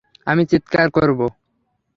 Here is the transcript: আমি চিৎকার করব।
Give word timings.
আমি 0.27 0.43
চিৎকার 0.45 0.87
করব। 0.91 1.19